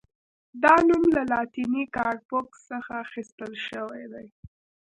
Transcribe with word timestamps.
دا 0.63 0.75
نوم 0.87 1.03
له 1.15 1.23
لاتیني 1.31 1.83
«کارپوس» 1.95 2.49
څخه 2.69 2.91
اخیستل 3.05 3.51
شوی 3.67 4.03
دی. 4.13 4.27